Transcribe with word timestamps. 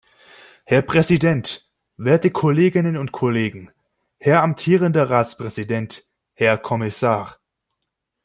Herr 0.65 0.81
Präsident, 0.81 1.69
werte 1.95 2.31
Kolleginnen 2.31 2.97
und 2.97 3.11
Kollegen, 3.11 3.69
Herr 4.17 4.41
amtierender 4.41 5.07
Ratspräsident, 5.11 6.05
Herr 6.33 6.57
Kommissar! 6.57 7.37